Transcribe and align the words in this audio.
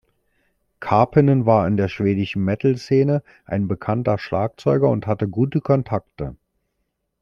Karppinen 0.79 1.45
war 1.45 1.67
in 1.67 1.77
der 1.77 1.87
schwedischen 1.87 2.43
Metal-Szene 2.43 3.21
ein 3.45 3.67
bekannter 3.67 4.17
Schlagzeuger 4.17 4.89
und 4.89 5.05
hatte 5.05 5.27
gute 5.29 5.61
Kontakte. 5.61 6.35